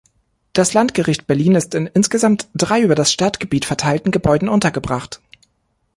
Das 0.53 0.73
Landgericht 0.73 1.27
Berlin 1.27 1.53
ist 1.53 1.75
in 1.75 1.85
insgesamt 1.85 2.47
drei 2.55 2.81
über 2.81 2.95
das 2.95 3.11
Stadtgebiet 3.11 3.65
verteilten 3.65 4.11
Gebäuden 4.11 4.49
untergebracht. 4.49 5.21